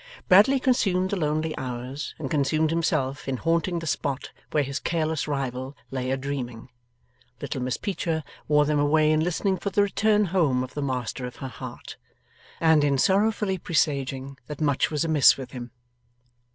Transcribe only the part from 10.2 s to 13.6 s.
home of the master of her heart, and in sorrowfully